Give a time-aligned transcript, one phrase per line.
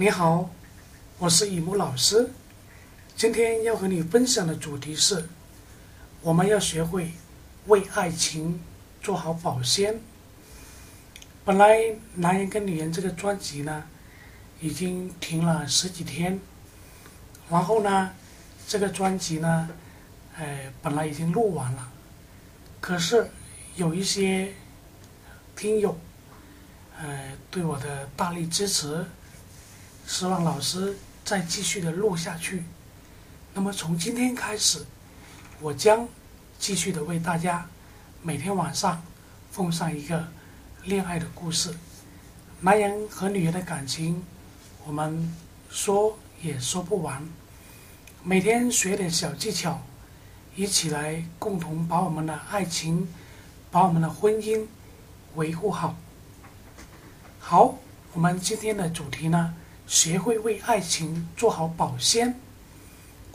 [0.00, 0.48] 你好，
[1.18, 2.30] 我是雨木老师。
[3.16, 5.28] 今天要和你分享的主题是：
[6.22, 7.12] 我们要学会
[7.66, 8.62] 为爱情
[9.02, 10.00] 做好保鲜。
[11.44, 11.76] 本来
[12.14, 13.84] 《男人跟女人》这个专辑呢，
[14.62, 16.40] 已经停了十几天。
[17.50, 18.12] 然后呢，
[18.66, 19.68] 这个专辑呢，
[20.38, 21.92] 呃，本来已经录完了，
[22.80, 23.30] 可是
[23.76, 24.54] 有一些
[25.54, 25.94] 听友，
[26.98, 29.04] 呃，对我的大力支持。
[30.10, 32.64] 希望老师再继续的录下去。
[33.54, 34.84] 那么从今天开始，
[35.60, 36.08] 我将
[36.58, 37.64] 继续的为大家
[38.20, 39.00] 每天晚上
[39.52, 40.26] 奉上一个
[40.82, 41.72] 恋爱的故事。
[42.60, 44.24] 男人和女人的感情，
[44.84, 45.32] 我们
[45.70, 47.24] 说也说不完。
[48.24, 49.80] 每天学点小技巧，
[50.56, 53.08] 一起来共同把我们的爱情、
[53.70, 54.66] 把我们的婚姻
[55.36, 55.94] 维护好。
[57.38, 57.76] 好，
[58.12, 59.54] 我们今天的主题呢？
[59.90, 62.32] 学会为爱情做好保鲜。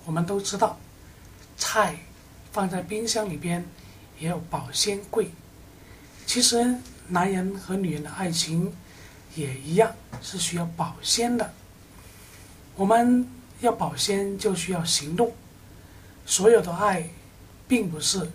[0.06, 0.80] 我们都知道，
[1.58, 1.98] 菜
[2.54, 3.66] 放在冰箱里边
[4.18, 5.30] 也有保鲜柜。
[6.26, 6.78] 其实，
[7.10, 8.74] 男人和女人的爱情
[9.36, 11.54] 也一样是需要保鲜的。
[12.78, 13.28] 我们
[13.60, 15.34] 要保鲜，就需要行动。
[16.26, 17.10] 所有的爱，
[17.68, 18.32] 并不是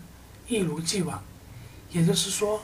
[0.46, 1.24] 一如既往。
[1.90, 2.60] 也就是说，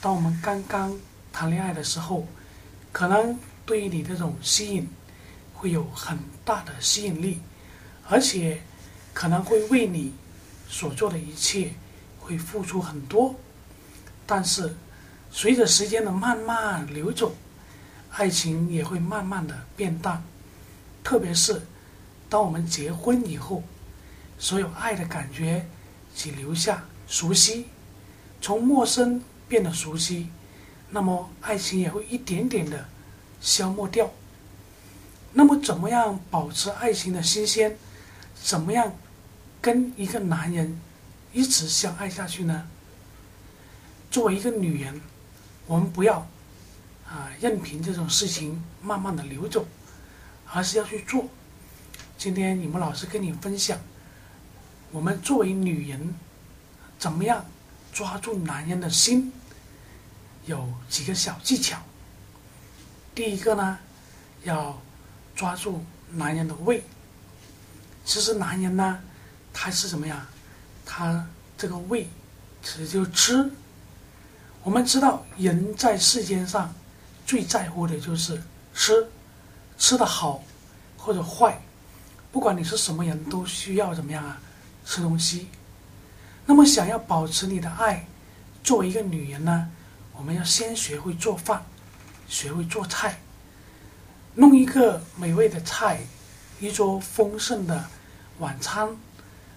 [0.00, 0.96] 当我们刚刚
[1.32, 2.24] 谈恋爱的时候，
[2.92, 3.36] 可能。
[3.64, 4.88] 对于你这种吸引，
[5.62, 7.40] 会有很大的吸引力，
[8.08, 8.60] 而且
[9.14, 10.12] 可能会为你
[10.68, 11.70] 所做的一切
[12.18, 13.36] 会付出很多。
[14.26, 14.74] 但是
[15.30, 17.32] 随着时间的慢慢流走，
[18.10, 20.20] 爱情也会慢慢的变淡。
[21.04, 21.62] 特别是
[22.28, 23.62] 当我们结婚以后，
[24.40, 25.64] 所有爱的感觉
[26.16, 27.66] 只留下熟悉，
[28.40, 30.28] 从陌生变得熟悉，
[30.90, 32.88] 那么爱情也会一点点的。
[33.40, 34.08] 消磨掉。
[35.34, 37.76] 那么，怎么样保持爱情的新鲜？
[38.42, 38.92] 怎么样
[39.60, 40.80] 跟一个男人
[41.32, 42.66] 一直相爱下去呢？
[44.10, 45.00] 作为一个女人，
[45.66, 46.26] 我们不要
[47.08, 49.66] 啊任凭这种事情慢慢的流走，
[50.52, 51.26] 而是要去做。
[52.18, 53.78] 今天你们老师跟你分享，
[54.90, 56.14] 我们作为女人，
[56.98, 57.44] 怎么样
[57.92, 59.32] 抓住男人的心？
[60.44, 61.78] 有几个小技巧。
[63.14, 63.78] 第一个呢，
[64.42, 64.80] 要
[65.34, 66.82] 抓住男人的胃。
[68.04, 69.00] 其实男人呢，
[69.52, 70.26] 他是什么呀？
[70.84, 71.26] 他
[71.56, 72.08] 这个胃，
[72.62, 73.50] 其实就吃。
[74.62, 76.74] 我们知道，人在世间上
[77.26, 78.42] 最在乎的就是
[78.74, 79.08] 吃，
[79.78, 80.42] 吃的好
[80.96, 81.60] 或者坏，
[82.30, 84.40] 不管你是什么人，都需要怎么样啊？
[84.84, 85.48] 吃东西。
[86.46, 88.06] 那么，想要保持你的爱，
[88.64, 89.68] 作为一个女人呢，
[90.12, 91.64] 我们要先学会做饭。
[92.28, 93.20] 学会做菜，
[94.34, 96.00] 弄一个美味的菜，
[96.58, 97.84] 一桌丰盛的
[98.38, 98.88] 晚餐，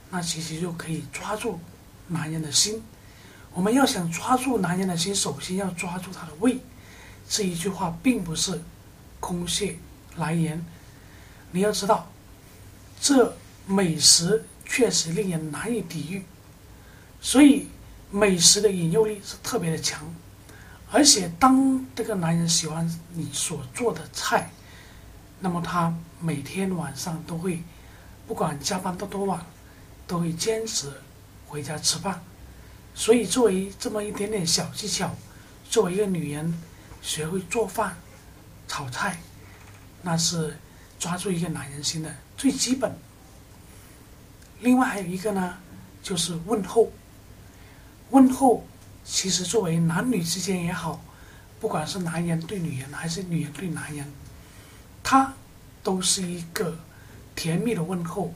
[0.10, 1.60] 那其实就可以抓住
[2.08, 2.84] 男人的心。
[3.54, 6.60] 我们要想抓住男人的心，首先要抓住他的胃。
[7.30, 8.62] 这一句话并不是
[9.22, 9.78] 空穴
[10.18, 10.64] 来言，
[11.52, 12.12] 你要知道，
[13.00, 13.36] 这
[13.66, 16.26] 美食确实令人难以抵御，
[17.22, 17.68] 所以
[18.12, 20.02] 美食的引诱力是特别的强。
[20.92, 24.52] 而且，当这个男人喜欢你所做的菜，
[25.40, 27.62] 那么他每天晚上都会，
[28.28, 29.46] 不管加班到多晚，
[30.08, 30.92] 都会坚持
[31.48, 32.22] 回家吃饭。
[32.94, 35.14] 所以，作为这么一点点小技巧，
[35.70, 36.62] 作为一个女人，
[37.02, 37.96] 学会做饭、
[38.68, 39.20] 炒菜，
[40.02, 40.58] 那是
[40.98, 42.96] 抓住一个男人心的最基本。
[44.62, 45.58] 另外还有一个呢，
[46.02, 46.92] 就是问候，
[48.12, 48.66] 问候。
[49.08, 51.00] 其实，作为男女之间也好，
[51.60, 54.04] 不管是男人对女人，还是女人对男人，
[55.06, 55.32] 他
[55.84, 56.76] 都是一个
[57.36, 58.34] 甜蜜的问候。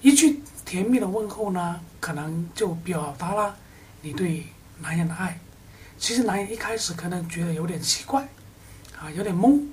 [0.00, 3.56] 一句甜蜜的问候呢，可能就表达了
[4.00, 4.46] 你对
[4.80, 5.38] 男人的爱。
[5.96, 8.26] 其实，男人一开始可能觉得有点奇怪，
[8.98, 9.64] 啊，有点懵，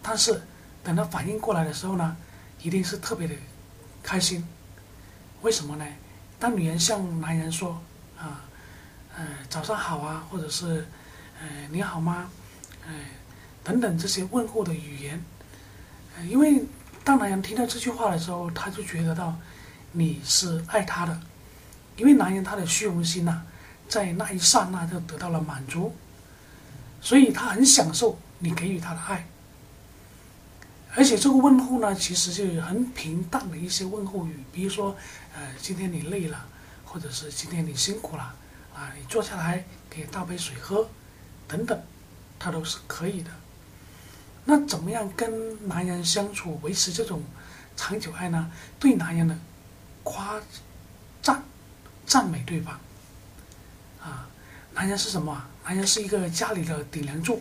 [0.00, 0.42] 但是
[0.82, 2.16] 等他反应过来的时候呢，
[2.62, 3.34] 一定是特别的
[4.02, 4.42] 开心。
[5.42, 5.86] 为什么呢？
[6.38, 7.78] 当女人向男人说
[8.18, 8.40] 啊。
[9.14, 10.86] 呃，早上好啊，或者是，
[11.38, 12.30] 呃，你好吗？
[12.86, 12.94] 呃，
[13.64, 15.24] 等等这些问候的语言，
[16.28, 16.64] 因为
[17.04, 19.36] 当男人听到这句话的时候，他就觉得到
[19.92, 21.20] 你是爱他的，
[21.96, 23.42] 因为男人他的虚荣心呐，
[23.88, 25.94] 在那一刹那就得到了满足，
[27.00, 29.26] 所以他很享受你给予他的爱，
[30.94, 34.96] 而且这个问候呢，其实就是很平淡的一些问候语，比如说，
[35.34, 36.44] 呃，今天你累了，
[36.84, 38.34] 或者是今天你辛苦了。
[38.74, 40.88] 啊，你坐下来给倒杯水喝，
[41.46, 41.78] 等等，
[42.38, 43.30] 它都是可以的。
[44.44, 47.22] 那怎么样跟男人相处，维持这种
[47.76, 48.50] 长久爱呢？
[48.78, 49.38] 对男人的
[50.02, 50.40] 夸
[51.22, 51.42] 赞、
[52.04, 52.78] 赞美对方。
[54.00, 54.28] 啊，
[54.74, 55.44] 男人是什么？
[55.64, 57.40] 男人是一个家里的顶梁柱，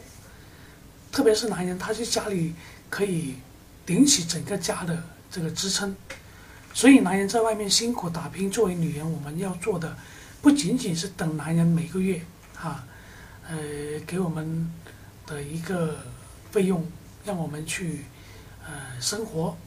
[1.12, 2.54] 特别是男人，他是家里
[2.90, 3.36] 可以
[3.86, 5.96] 顶起整个家的这个支撑。
[6.74, 9.98] 所以，男人在外面辛苦打拼，作为女人，我们要做的
[10.42, 12.22] 不仅仅是等男人每个月
[12.56, 12.84] 哈，
[13.50, 13.58] 呃，
[14.06, 14.72] 给我们
[15.26, 15.98] 的一个
[16.52, 16.86] 费用，
[17.26, 18.02] 让我们去
[18.66, 19.58] 呃生活，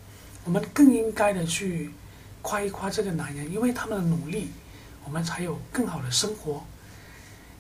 [0.45, 1.91] 我们更应该的去
[2.43, 4.51] 夸一夸这个男人，因为他们的努力，
[5.05, 6.63] 我们才有更好的生活。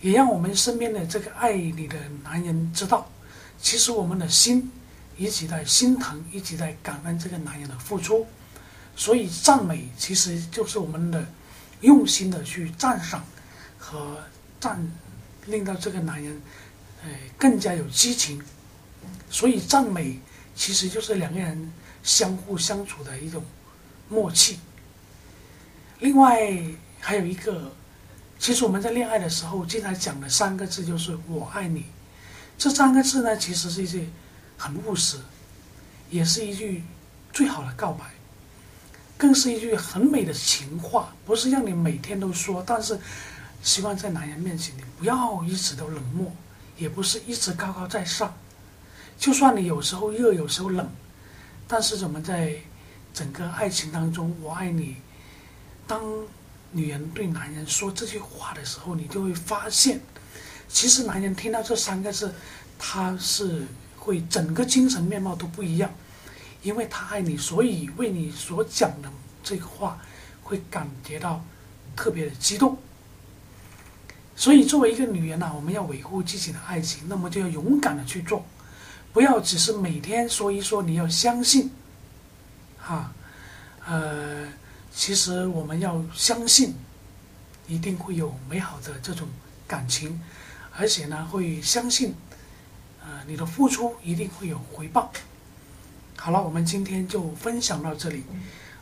[0.01, 3.11] 也让我们身边的这个爱你的男人知道，
[3.59, 4.71] 其实我们的心
[5.17, 8.27] 一直在心疼，一直在感恩这个男人的付出。
[8.95, 11.27] 所以赞美其实就是我们的
[11.81, 13.25] 用心的去赞赏
[13.79, 14.19] 和
[14.61, 14.87] 赞，
[15.47, 16.39] 令到这个男人，
[17.03, 18.43] 呃，更加有激情。
[19.31, 20.21] 所以赞美
[20.55, 21.73] 其实就是两个人
[22.03, 23.43] 相互相处的一种
[24.09, 24.59] 默契。
[26.01, 26.41] 另外
[27.01, 27.73] 还有一个，
[28.39, 31.87] 其实我们在恋爱的时候经常讲的三个字就是“我爱你”。
[32.59, 34.09] 这三个字呢，其实是一句
[34.57, 35.19] 很务实，
[36.11, 36.85] 也是一句
[37.33, 38.05] 最好的告白。
[39.17, 42.99] 更是一句很美的情话，不是让你每天都说，但是
[43.63, 46.31] 希望在男人面前你不要一直都冷漠，
[46.77, 48.37] 也不是一直高高在上。
[49.19, 50.89] 就算你有时候热，有时候冷，
[51.67, 52.55] 但是怎么在
[53.13, 54.97] 整个爱情当中，我爱你。
[55.87, 56.03] 当
[56.73, 60.01] 女人对男人说这句话的时候，你就会发现，
[60.69, 62.35] 其实男人听到这三个字，
[62.79, 63.63] 他是
[63.97, 65.91] 会整个精神面貌都不一样。
[66.63, 69.11] 因为他爱你，所以为你所讲的
[69.43, 69.99] 这个话，
[70.43, 71.45] 会感觉到
[71.95, 72.79] 特别的激动。
[74.35, 78.45] 所以作为一个女人呢，我们要维护自己的爱情，那么就要勇敢的去做，
[79.15, 80.83] 不要只是每天说一说。
[80.83, 81.71] 你要相信，
[82.77, 83.13] 哈，
[83.87, 84.49] 呃，
[84.93, 86.75] 其实我们要相信，
[87.69, 89.29] 一定会有美好的这种
[89.69, 90.21] 感情，
[90.77, 92.13] 而且呢，会相信，
[93.05, 95.13] 呃，你的付出一定会有回报。
[96.17, 98.25] 好了，我们今天就分享到这里。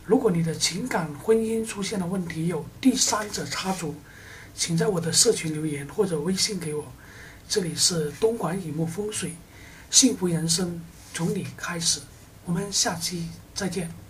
[0.06, 3.94] 如果你的情感婚姻出现了问题，有第三者插足，
[4.54, 6.86] 请在我的社群留言或者微信给我。
[7.46, 9.34] 这里是东莞雨木风水，
[9.92, 10.80] 幸福人生
[11.12, 12.00] 从你开始。
[12.46, 14.01] 我们下期再见。